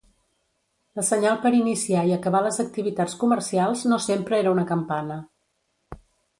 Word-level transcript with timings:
La 0.99 1.03
senyal 1.09 1.37
per 1.43 1.51
iniciar 1.57 2.07
i 2.09 2.15
acabar 2.15 2.41
les 2.47 2.59
activitats 2.65 3.17
comercials 3.27 3.87
no 3.93 4.03
sempre 4.09 4.41
era 4.43 4.57
una 4.59 4.67
campana. 4.75 5.23